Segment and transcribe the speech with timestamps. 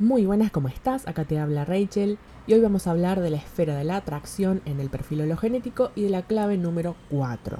[0.00, 1.06] Muy buenas, ¿cómo estás?
[1.06, 4.60] Acá te habla Rachel y hoy vamos a hablar de la esfera de la atracción
[4.64, 7.58] en el perfil hologenético y de la clave número 4.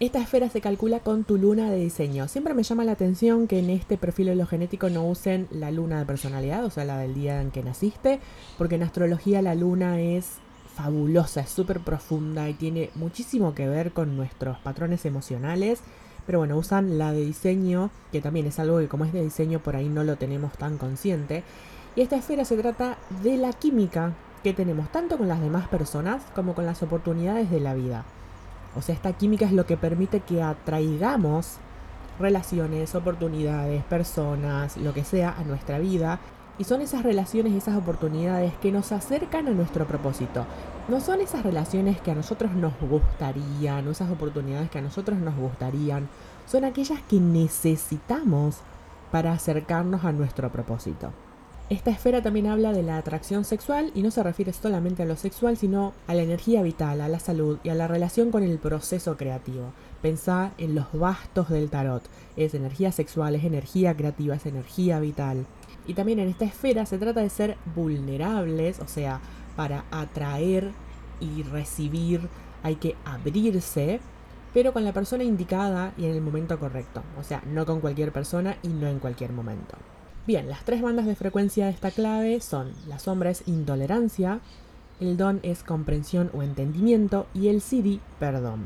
[0.00, 2.26] Esta esfera se calcula con tu luna de diseño.
[2.26, 6.06] Siempre me llama la atención que en este perfil hologenético no usen la luna de
[6.06, 8.18] personalidad, o sea, la del día en que naciste,
[8.58, 10.38] porque en astrología la luna es
[10.74, 15.80] fabulosa, es súper profunda y tiene muchísimo que ver con nuestros patrones emocionales.
[16.28, 19.60] Pero bueno, usan la de diseño, que también es algo que como es de diseño
[19.60, 21.42] por ahí no lo tenemos tan consciente.
[21.96, 24.12] Y esta esfera se trata de la química
[24.42, 28.04] que tenemos tanto con las demás personas como con las oportunidades de la vida.
[28.76, 31.56] O sea, esta química es lo que permite que atraigamos
[32.20, 36.20] relaciones, oportunidades, personas, lo que sea a nuestra vida.
[36.58, 40.44] Y son esas relaciones y esas oportunidades que nos acercan a nuestro propósito.
[40.88, 45.18] No son esas relaciones que a nosotros nos gustarían, o esas oportunidades que a nosotros
[45.18, 46.08] nos gustarían.
[46.46, 48.56] Son aquellas que necesitamos
[49.12, 51.12] para acercarnos a nuestro propósito.
[51.68, 55.16] Esta esfera también habla de la atracción sexual y no se refiere solamente a lo
[55.16, 58.58] sexual, sino a la energía vital, a la salud y a la relación con el
[58.58, 59.72] proceso creativo.
[60.00, 62.02] Pensá en los bastos del tarot.
[62.38, 65.44] Es energía sexual, es energía creativa, es energía vital.
[65.86, 69.20] Y también en esta esfera se trata de ser vulnerables, o sea,
[69.58, 70.70] para atraer
[71.18, 72.28] y recibir
[72.62, 73.98] hay que abrirse,
[74.54, 77.02] pero con la persona indicada y en el momento correcto.
[77.18, 79.76] O sea, no con cualquier persona y no en cualquier momento.
[80.28, 84.38] Bien, las tres bandas de frecuencia de esta clave son la sombra es intolerancia,
[85.00, 88.64] el don es comprensión o entendimiento y el CD perdón.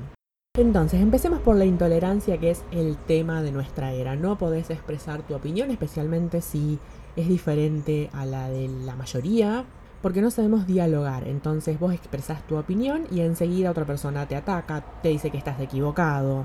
[0.58, 4.14] Entonces, empecemos por la intolerancia que es el tema de nuestra era.
[4.14, 6.78] No podés expresar tu opinión, especialmente si
[7.16, 9.64] es diferente a la de la mayoría,
[10.02, 11.26] porque no sabemos dialogar.
[11.26, 15.60] Entonces vos expresás tu opinión y enseguida otra persona te ataca, te dice que estás
[15.60, 16.44] equivocado,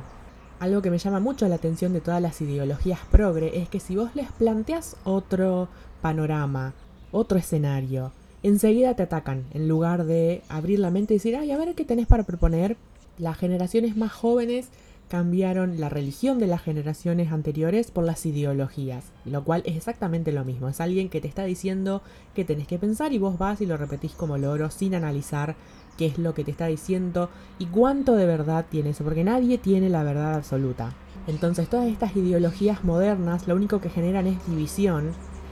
[0.60, 3.96] algo que me llama mucho la atención de todas las ideologías progre es que si
[3.96, 5.68] vos les planteas otro
[6.02, 6.74] panorama,
[7.12, 11.58] otro escenario, enseguida te atacan, en lugar de abrir la mente y decir, ay, a
[11.58, 12.76] ver qué tenés para proponer.
[13.20, 14.70] Las generaciones más jóvenes
[15.10, 20.44] cambiaron la religión de las generaciones anteriores por las ideologías, lo cual es exactamente lo
[20.44, 20.68] mismo.
[20.68, 22.02] Es alguien que te está diciendo
[22.36, 25.56] que tenés que pensar y vos vas y lo repetís como loro sin analizar
[25.98, 29.58] qué es lo que te está diciendo y cuánto de verdad tiene eso, porque nadie
[29.58, 30.94] tiene la verdad absoluta.
[31.26, 35.12] Entonces todas estas ideologías modernas lo único que generan es división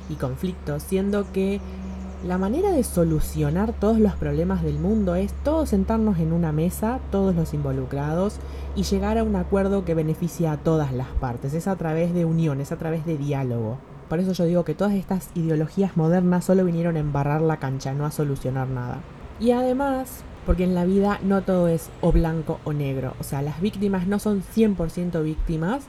[0.09, 1.59] y conflicto, siendo que
[2.25, 6.99] la manera de solucionar todos los problemas del mundo es todos sentarnos en una mesa,
[7.11, 8.37] todos los involucrados,
[8.75, 11.53] y llegar a un acuerdo que beneficia a todas las partes.
[11.53, 13.77] Es a través de unión, es a través de diálogo.
[14.09, 17.93] Por eso yo digo que todas estas ideologías modernas solo vinieron a embarrar la cancha,
[17.93, 19.01] no a solucionar nada.
[19.39, 23.13] Y además, porque en la vida no todo es o blanco o negro.
[23.19, 25.83] O sea, las víctimas no son 100% víctimas.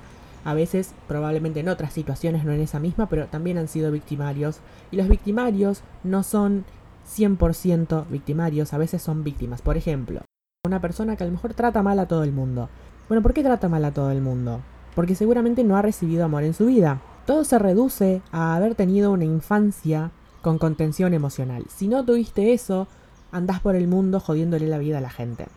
[0.47, 4.61] A veces, probablemente en otras situaciones, no en esa misma, pero también han sido victimarios.
[4.93, 6.65] Y los victimarios no son
[7.05, 9.61] 100% victimarios, a veces son víctimas.
[9.61, 10.21] Por ejemplo,
[10.65, 12.69] una persona que a lo mejor trata mal a todo el mundo.
[13.09, 14.61] Bueno, ¿por qué trata mal a todo el mundo?
[14.95, 17.01] Porque seguramente no ha recibido amor en su vida.
[17.27, 20.13] Todo se reduce a haber tenido una infancia
[20.43, 21.65] con contención emocional.
[21.69, 22.87] Si no tuviste eso,
[23.33, 25.49] andás por el mundo jodiéndole la vida a la gente.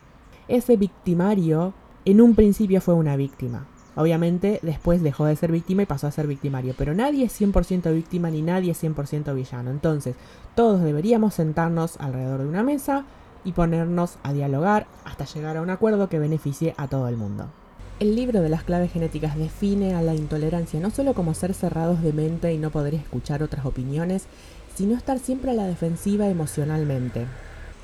[0.48, 3.68] Ese victimario en un principio fue una víctima.
[3.96, 7.94] Obviamente después dejó de ser víctima y pasó a ser victimario, pero nadie es 100%
[7.94, 9.72] víctima ni nadie es 100% villano.
[9.72, 10.16] Entonces,
[10.56, 13.06] todos deberíamos sentarnos alrededor de una mesa
[13.44, 17.48] y ponernos a dialogar hasta llegar a un acuerdo que beneficie a todo el mundo.
[18.00, 22.02] El libro de las claves genéticas define a la intolerancia no solo como ser cerrados
[22.02, 24.26] de mente y no poder escuchar otras opiniones,
[24.76, 27.26] sino estar siempre a la defensiva emocionalmente.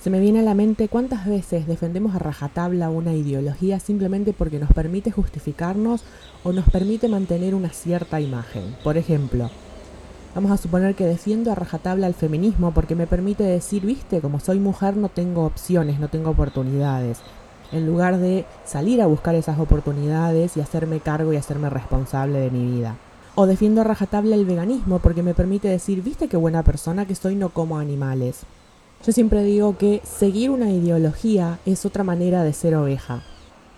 [0.06, 4.60] Se me viene a la mente cuántas veces defendemos a rajatabla una ideología simplemente porque
[4.60, 6.04] nos permite justificarnos
[6.44, 8.76] o nos permite mantener una cierta imagen.
[8.84, 9.50] Por ejemplo,
[10.36, 14.40] vamos a suponer que defiendo a rajatabla el feminismo porque me permite decir, viste, como
[14.40, 17.22] soy mujer no tengo opciones, no tengo oportunidades.
[17.72, 22.52] En lugar de salir a buscar esas oportunidades y hacerme cargo y hacerme responsable de
[22.52, 22.96] mi vida.
[23.34, 27.16] O defiendo a rajatabla el veganismo porque me permite decir, viste qué buena persona que
[27.16, 28.46] soy, no como animales.
[29.04, 33.24] Yo siempre digo que seguir una ideología es otra manera de ser oveja.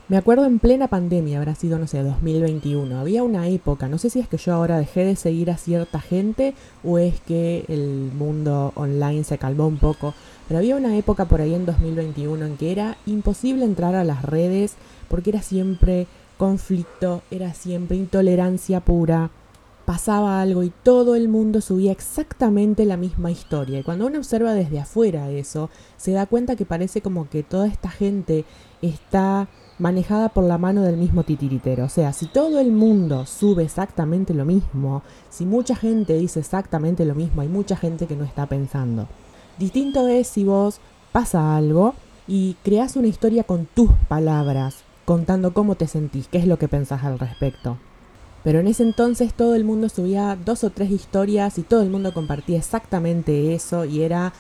[0.10, 2.98] Me acuerdo en plena pandemia, habrá sido, no sé, 2021.
[2.98, 6.00] Había una época, no sé si es que yo ahora dejé de seguir a cierta
[6.00, 10.14] gente o es que el mundo online se calmó un poco,
[10.48, 14.22] pero había una época por ahí en 2021 en que era imposible entrar a las
[14.24, 14.76] redes
[15.10, 19.30] porque era siempre conflicto, era siempre intolerancia pura,
[19.88, 23.80] pasaba algo y todo el mundo subía exactamente la misma historia.
[23.80, 27.68] Y cuando uno observa desde afuera eso, se da cuenta que parece como que toda
[27.68, 28.44] esta gente
[28.82, 29.48] está
[29.80, 31.86] manejada por la mano del mismo titiritero.
[31.86, 37.06] O sea, si todo el mundo sube exactamente lo mismo, si mucha gente dice exactamente
[37.06, 39.08] lo mismo, hay mucha gente que no está pensando.
[39.58, 40.82] Distinto es si vos
[41.14, 41.94] pasa algo
[42.28, 46.68] y creas una historia con tus palabras, contando cómo te sentís, qué es lo que
[46.68, 47.78] pensás al respecto.
[48.48, 51.90] Pero en ese entonces todo el mundo subía dos o tres historias y todo el
[51.90, 54.32] mundo compartía exactamente eso y era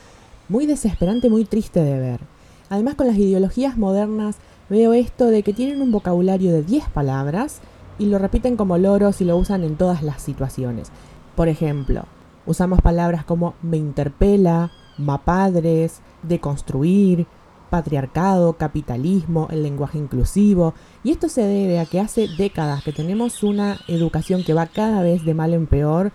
[0.48, 2.22] muy desesperante, muy triste de ver.
[2.70, 4.38] Además con las ideologías modernas
[4.70, 7.60] veo esto de que tienen un vocabulario de 10 palabras
[8.00, 10.90] y lo repiten como loros y lo usan en todas las situaciones.
[11.36, 12.06] Por ejemplo,
[12.46, 17.28] usamos palabras como me interpela, mapadres, deconstruir,
[17.70, 20.74] patriarcado, capitalismo, el lenguaje inclusivo,
[21.04, 25.02] y esto se debe a que hace décadas que tenemos una educación que va cada
[25.02, 26.12] vez de mal en peor,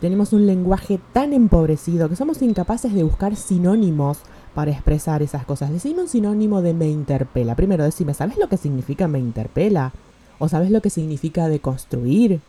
[0.00, 4.18] tenemos un lenguaje tan empobrecido que somos incapaces de buscar sinónimos
[4.54, 5.70] para expresar esas cosas.
[5.70, 7.54] Decime un sinónimo de me interpela.
[7.54, 9.92] Primero decime, ¿sabes lo que significa me interpela?
[10.38, 12.40] ¿O sabes lo que significa deconstruir?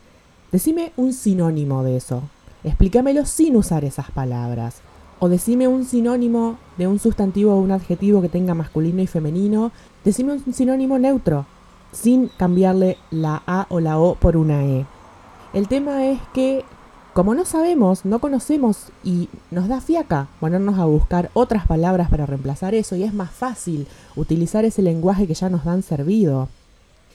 [0.52, 2.24] Decime un sinónimo de eso.
[2.64, 4.82] Explícamelo sin usar esas palabras.
[5.20, 9.72] O decime un sinónimo de un sustantivo o un adjetivo que tenga masculino y femenino.
[10.04, 11.46] Decime un sinónimo neutro,
[11.92, 14.86] sin cambiarle la A o la O por una E.
[15.54, 16.66] El tema es que
[17.16, 22.26] como no sabemos, no conocemos y nos da fiaca ponernos a buscar otras palabras para
[22.26, 23.88] reemplazar eso y es más fácil
[24.18, 26.50] utilizar ese lenguaje que ya nos dan servido.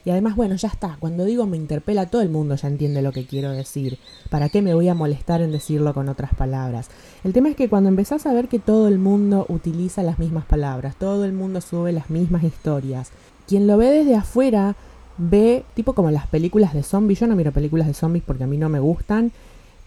[0.03, 3.11] Y además, bueno, ya está, cuando digo me interpela, todo el mundo ya entiende lo
[3.11, 3.99] que quiero decir.
[4.29, 6.89] ¿Para qué me voy a molestar en decirlo con otras palabras?
[7.23, 10.45] El tema es que cuando empezás a ver que todo el mundo utiliza las mismas
[10.45, 13.11] palabras, todo el mundo sube las mismas historias,
[13.47, 14.75] quien lo ve desde afuera
[15.17, 18.47] ve, tipo como las películas de zombies, yo no miro películas de zombies porque a
[18.47, 19.31] mí no me gustan,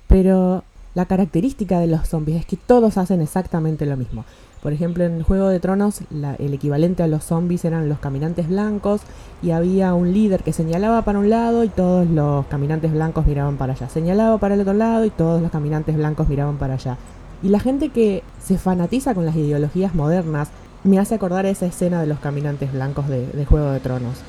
[0.07, 0.63] pero
[0.95, 4.25] la característica de los zombies es que todos hacen exactamente lo mismo.
[4.65, 6.01] Por ejemplo, en Juego de Tronos
[6.39, 9.03] el equivalente a los zombies eran los caminantes blancos
[9.43, 13.59] y había un líder que señalaba para un lado y todos los caminantes blancos miraban
[13.59, 13.91] para allá.
[13.91, 16.97] Señalaba para el otro lado y todos los caminantes blancos miraban para allá.
[17.43, 20.49] Y la gente que se fanatiza con las ideologías modernas
[20.83, 24.23] me hace acordar esa escena de los caminantes blancos de, de Juego de Tronos.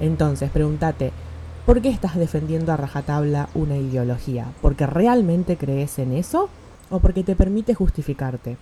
[0.00, 1.12] Entonces, pregúntate,
[1.66, 4.46] ¿Por qué estás defendiendo a rajatabla una ideología?
[4.62, 6.50] ¿Porque realmente crees en eso?
[6.90, 8.58] ¿O porque te permite justificarte?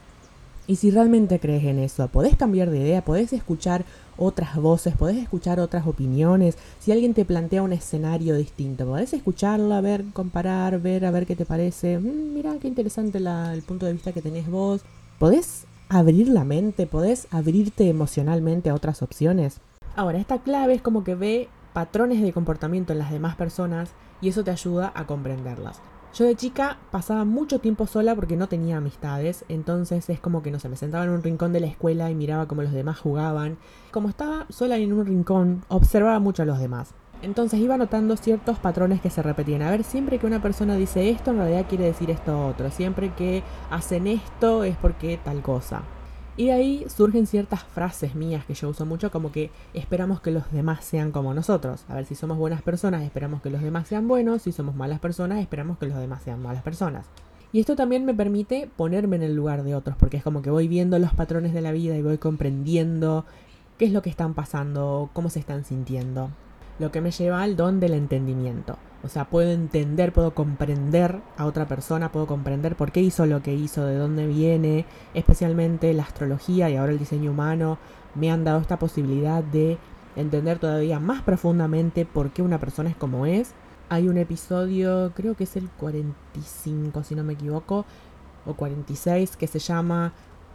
[0.67, 3.85] Y si realmente crees en eso, podés cambiar de idea, podés escuchar
[4.17, 6.57] otras voces, podés escuchar otras opiniones.
[6.79, 11.35] Si alguien te plantea un escenario distinto, podés escucharla, ver, comparar, ver, a ver qué
[11.35, 11.99] te parece.
[11.99, 14.83] Mm, mira qué interesante el punto de vista que tenés vos.
[15.19, 19.59] Podés abrir la mente, podés abrirte emocionalmente a otras opciones.
[19.97, 24.29] Ahora, esta clave es como que ve patrones de comportamiento en las demás personas y
[24.29, 25.81] eso te ayuda a comprenderlas.
[26.15, 30.51] Yo de chica pasaba mucho tiempo sola porque no tenía amistades, entonces es como que
[30.51, 32.99] no sé, me sentaba en un rincón de la escuela y miraba cómo los demás
[32.99, 33.57] jugaban.
[33.93, 36.93] Como estaba sola en un rincón, observaba mucho a los demás.
[37.23, 39.63] Entonces iba notando ciertos patrones que se repetían.
[39.63, 42.71] A ver, siempre que una persona dice esto, en realidad quiere decir esto otro.
[42.71, 45.81] Siempre que hacen esto es porque tal cosa.
[46.37, 50.31] Y de ahí surgen ciertas frases mías que yo uso mucho, como que esperamos que
[50.31, 51.85] los demás sean como nosotros.
[51.89, 54.43] A ver, si somos buenas personas, esperamos que los demás sean buenos.
[54.43, 57.07] Si somos malas personas, esperamos que los demás sean malas personas.
[57.53, 60.51] Y esto también me permite ponerme en el lugar de otros, porque es como que
[60.51, 63.27] voy viendo los patrones de la vida y voy comprendiendo
[63.77, 66.31] qué es lo que están pasando, cómo se están sintiendo.
[66.79, 68.79] Lo que me lleva al don del entendimiento.
[69.05, 73.43] O sea, puedo entender, puedo comprender a otra persona, puedo comprender por qué hizo lo
[73.43, 77.79] que hizo, de dónde viene, especialmente la astrología y ahora el diseño humano
[78.15, 79.79] me han dado esta posibilidad de
[80.15, 83.55] entender todavía más profundamente por qué una persona es como es.
[83.89, 87.85] Hay un episodio, creo que es el 45 si no me equivoco,
[88.47, 90.13] o 46, que se llama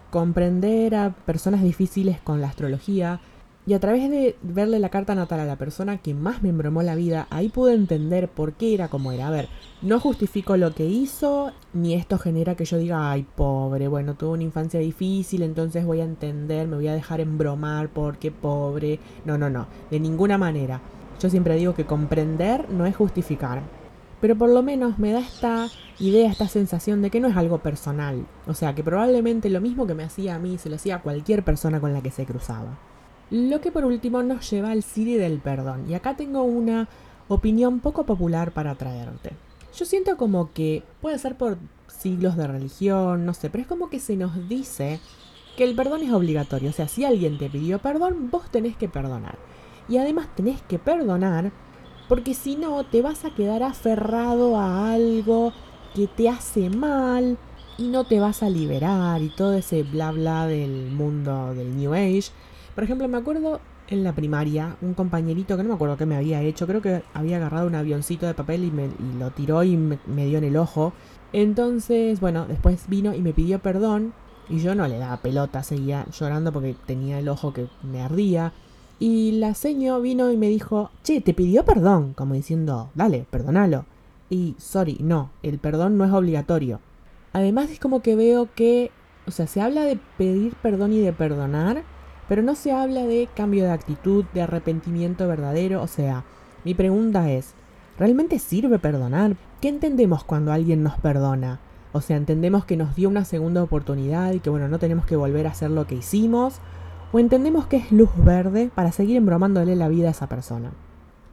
[0.10, 3.20] Comprender a personas difíciles con la astrología
[3.67, 6.83] y a través de verle la carta natal a la persona que más me embromó
[6.83, 9.27] la vida, ahí pude entender por qué era como era.
[9.27, 9.50] A ver,
[9.81, 14.31] no justifico lo que hizo, ni esto genera que yo diga, ay, pobre, bueno, tuvo
[14.31, 19.01] una infancia difícil, entonces voy a entender, me voy a dejar embromar porque pobre.
[19.25, 20.79] No, no, no, de ninguna manera.
[21.19, 23.62] Yo siempre digo que comprender no es justificar.
[24.21, 25.67] Pero por lo menos me da esta
[26.00, 28.25] idea, esta sensación de que no es algo personal.
[28.47, 31.01] O sea, que probablemente lo mismo que me hacía a mí se lo hacía a
[31.01, 32.77] cualquier persona con la que se cruzaba.
[33.29, 35.89] Lo que por último nos lleva al Ciri del perdón.
[35.89, 36.88] Y acá tengo una
[37.27, 39.31] opinión poco popular para traerte.
[39.75, 41.57] Yo siento como que puede ser por
[41.88, 45.00] siglos de religión, no sé, pero es como que se nos dice
[45.57, 46.69] que el perdón es obligatorio.
[46.69, 49.38] O sea, si alguien te pidió perdón, vos tenés que perdonar.
[49.89, 51.51] Y además tenés que perdonar
[52.07, 55.51] porque si no te vas a quedar aferrado a algo
[55.93, 57.38] que te hace mal
[57.77, 61.93] y no te vas a liberar y todo ese bla bla del mundo del New
[61.93, 62.31] Age
[62.77, 66.15] por ejemplo, me acuerdo en la primaria un compañerito que no me acuerdo qué me
[66.15, 69.75] había hecho, creo que había agarrado un avioncito de papel y, me, lo tiró y
[69.75, 70.93] me, me, dio en el ojo.
[71.34, 74.13] Entonces, bueno, después vino y me pidió perdón
[74.48, 78.53] y yo no le daba pelota, seguía llorando porque tenía el ojo que me ardía.
[79.00, 83.86] Y la seño vino y me dijo, che, te pidió perdón, como diciendo, dale, perdónalo.
[84.29, 86.79] Y, sorry, no, el perdón no es obligatorio.
[87.34, 88.91] Además es como que veo que,
[89.25, 91.84] o sea, se habla de pedir perdón y de perdonar,
[92.27, 95.81] pero no se habla de cambio de actitud, de arrepentimiento verdadero.
[95.81, 96.24] O sea,
[96.63, 97.53] mi pregunta es,
[97.98, 99.38] ¿realmente sirve perdonar?
[99.62, 101.60] ¿Qué entendemos cuando alguien nos perdona?
[101.93, 105.15] O sea, entendemos que nos dio una segunda oportunidad y que bueno, no tenemos que
[105.15, 106.60] volver a hacer lo que hicimos.
[107.12, 110.74] O entendemos que es luz verde para seguir embromándole la vida a esa persona.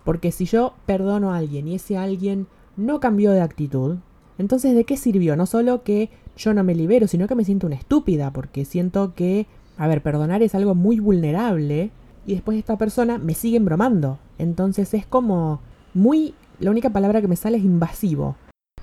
[0.05, 2.47] Porque si yo perdono a alguien y ese alguien
[2.77, 3.97] no cambió de actitud,
[4.39, 5.37] entonces ¿de qué sirvió?
[5.37, 9.15] No solo que yo no me libero, sino que me siento una estúpida, porque siento
[9.15, 9.47] que,
[9.77, 11.91] a ver, perdonar es algo muy vulnerable
[12.27, 14.19] y después esta persona me sigue embromando.
[14.39, 15.61] Entonces es como
[15.93, 16.35] muy...
[16.61, 18.37] La única palabra que me sale es invasivo.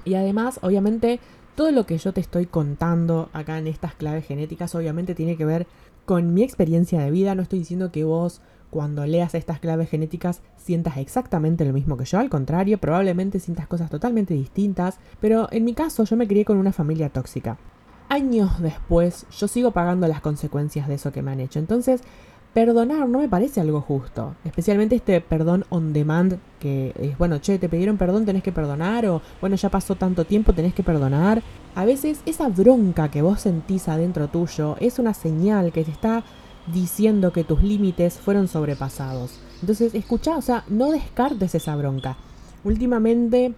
[0.03, 1.19] Y además, obviamente,
[1.55, 5.45] todo lo que yo te estoy contando acá en estas claves genéticas obviamente tiene que
[5.45, 5.67] ver
[6.05, 7.35] con mi experiencia de vida.
[7.35, 12.05] No estoy diciendo que vos cuando leas estas claves genéticas sientas exactamente lo mismo que
[12.05, 16.45] yo, al contrario, probablemente sientas cosas totalmente distintas, pero en mi caso yo me crié
[16.45, 17.57] con una familia tóxica.
[18.11, 22.01] Años después yo sigo pagando las consecuencias de eso que me han hecho, entonces
[22.53, 24.35] perdonar no me parece algo justo.
[24.43, 29.05] Especialmente este perdón on demand, que es, bueno, che, te pidieron perdón, tenés que perdonar,
[29.05, 31.41] o bueno, ya pasó tanto tiempo, tenés que perdonar.
[31.73, 36.25] A veces esa bronca que vos sentís adentro tuyo es una señal que te está
[36.67, 39.39] diciendo que tus límites fueron sobrepasados.
[39.61, 42.17] Entonces, escucha, o sea, no descartes esa bronca.
[42.65, 43.53] Últimamente,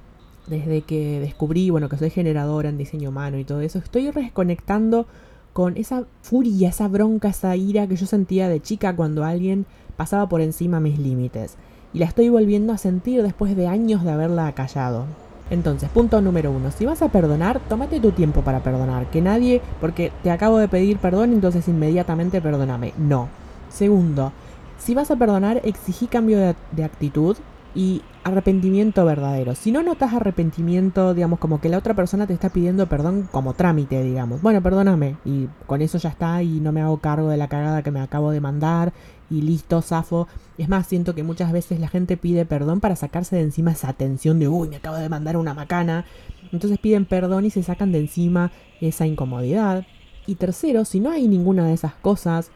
[0.48, 5.06] desde que descubrí, bueno, que soy generadora en diseño humano y todo eso, estoy desconectando
[5.54, 10.28] con esa furia, esa bronca, esa ira que yo sentía de chica cuando alguien pasaba
[10.28, 11.56] por encima mis límites.
[11.94, 15.06] Y la estoy volviendo a sentir después de años de haberla callado.
[15.52, 19.12] Entonces, punto número uno, si vas a perdonar, tómate tu tiempo para perdonar.
[19.12, 22.94] Que nadie, porque te acabo de pedir perdón, entonces inmediatamente perdóname.
[22.98, 23.30] No.
[23.70, 24.32] Segundo,
[24.80, 27.38] si vas a perdonar, exigí cambio de actitud
[27.76, 29.56] y arrepentimiento verdadero.
[29.56, 33.54] Si no notas arrepentimiento, digamos, como que la otra persona te está pidiendo perdón como
[33.54, 34.42] trámite, digamos.
[34.42, 35.18] Bueno, perdóname.
[35.26, 38.00] Y con eso ya está y no me hago cargo de la cagada que me
[38.00, 38.94] acabo de mandar
[39.30, 40.28] y listo, zafo.
[40.58, 43.94] Es más, siento que muchas veces la gente pide perdón para sacarse de encima esa
[43.94, 46.06] tensión de, uy, me acabo de mandar una macana.
[46.52, 49.86] Entonces piden perdón y se sacan de encima esa incomodidad.
[50.28, 52.52] Y tercero, si no hay ninguna de esas cosas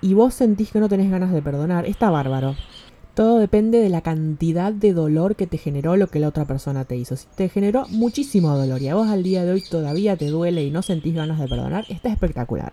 [0.00, 2.54] y vos sentís que no tenés ganas de perdonar, está bárbaro.
[3.18, 6.84] Todo depende de la cantidad de dolor que te generó lo que la otra persona
[6.84, 7.16] te hizo.
[7.16, 10.62] Si te generó muchísimo dolor y a vos al día de hoy todavía te duele
[10.62, 12.72] y no sentís ganas de perdonar, está espectacular.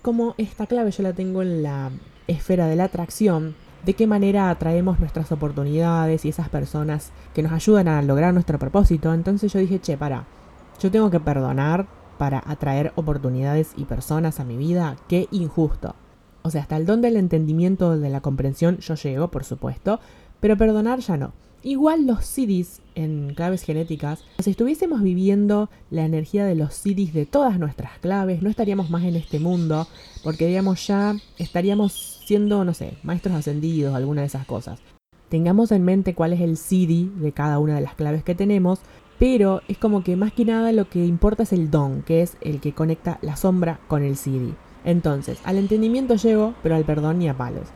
[0.00, 1.90] Como esta clave yo la tengo en la
[2.26, 7.52] esfera de la atracción, de qué manera atraemos nuestras oportunidades y esas personas que nos
[7.52, 10.24] ayudan a lograr nuestro propósito, entonces yo dije, che, para,
[10.80, 15.94] yo tengo que perdonar para atraer oportunidades y personas a mi vida, qué injusto.
[16.42, 20.00] O sea, hasta el don del entendimiento, de la comprensión, yo llego, por supuesto,
[20.40, 21.32] pero perdonar ya no.
[21.64, 27.24] Igual los CDs en claves genéticas, si estuviésemos viviendo la energía de los CDs de
[27.24, 29.86] todas nuestras claves, no estaríamos más en este mundo,
[30.24, 34.80] porque digamos ya estaríamos siendo, no sé, maestros ascendidos, alguna de esas cosas.
[35.28, 38.80] Tengamos en mente cuál es el CD de cada una de las claves que tenemos,
[39.20, 42.36] pero es como que más que nada lo que importa es el don, que es
[42.40, 44.52] el que conecta la sombra con el CD.
[44.84, 47.68] Entonces, al entendimiento llego, pero al perdón ni a palos.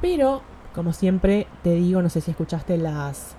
[0.00, 0.42] Pero,
[0.74, 3.36] como siempre te digo, no sé si escuchaste las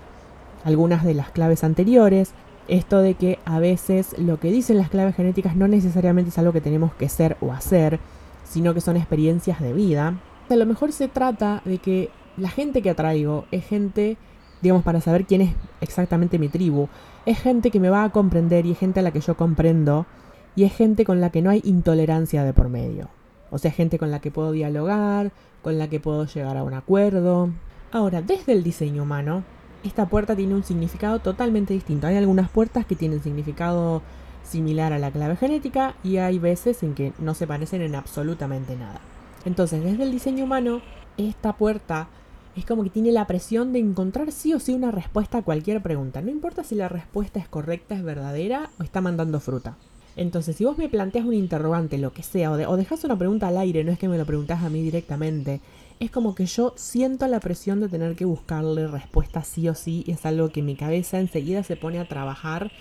[0.63, 2.31] algunas de las claves anteriores,
[2.67, 6.53] esto de que a veces lo que dicen las claves genéticas no necesariamente es algo
[6.53, 7.99] que tenemos que ser o hacer,
[8.43, 10.15] sino que son experiencias de vida.
[10.49, 14.17] A lo mejor se trata de que la gente que atraigo es gente,
[14.63, 16.89] digamos, para saber quién es exactamente mi tribu,
[17.27, 20.07] es gente que me va a comprender y es gente a la que yo comprendo
[20.55, 23.09] y es gente con la que no hay intolerancia de por medio.
[23.51, 25.31] O sea, gente con la que puedo dialogar,
[25.61, 27.49] con la que puedo llegar a un acuerdo.
[27.91, 29.43] Ahora, desde el diseño humano,
[29.83, 32.07] esta puerta tiene un significado totalmente distinto.
[32.07, 34.01] Hay algunas puertas que tienen significado
[34.43, 38.75] similar a la clave genética y hay veces en que no se parecen en absolutamente
[38.75, 38.99] nada.
[39.45, 40.81] Entonces, desde el diseño humano,
[41.17, 42.07] esta puerta
[42.55, 45.81] es como que tiene la presión de encontrar sí o sí una respuesta a cualquier
[45.81, 46.21] pregunta.
[46.21, 49.77] No importa si la respuesta es correcta, es verdadera o está mandando fruta.
[50.17, 53.57] Entonces, si vos me planteas un interrogante, lo que sea, o, dejas una pregunta al
[53.57, 55.61] aire, no es que me lo preguntas a mí directamente,
[55.99, 60.03] es como que yo siento la presión de tener que buscarle respuesta sí o sí,
[60.07, 62.71] y es algo que mi cabeza enseguida se pone a trabajar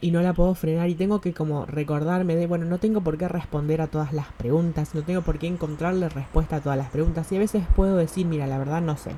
[0.00, 3.16] y no la puedo frenar y tengo que como recordarme de, bueno, no tengo por
[3.16, 6.90] qué responder a todas las preguntas, no tengo por qué encontrarle respuesta a todas las
[6.90, 9.12] preguntas y a veces puedo decir, mira, la verdad no sé.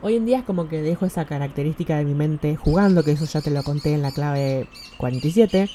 [0.00, 3.24] Hoy en día es como que dejo esa característica de mi mente jugando, que eso
[3.24, 5.68] ya te lo conté en la clave 47.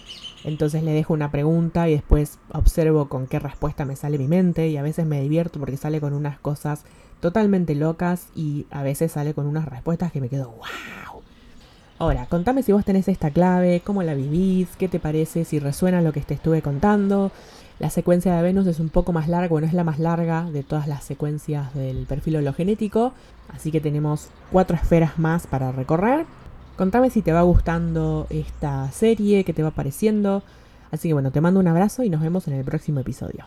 [0.44, 4.68] Entonces le dejo una pregunta y después observo con qué respuesta me sale mi mente
[4.68, 6.84] y a veces me divierto porque sale con unas cosas
[7.22, 11.22] totalmente locas y a veces sale con unas respuestas que me quedo wow.
[12.00, 16.02] Ahora, contame si vos tenés esta clave, cómo la vivís, qué te parece, si resuena
[16.02, 17.32] lo que te estuve contando.
[17.80, 20.64] La secuencia de Venus es un poco más larga, bueno, es la más larga de
[20.64, 23.14] todas las secuencias del perfil hologenético,
[23.50, 26.26] así que tenemos cuatro esferas más para recorrer.
[26.76, 30.42] Contame si te va gustando esta serie, qué te va pareciendo.
[30.92, 33.46] Así que bueno, te mando un abrazo y nos vemos en el próximo episodio.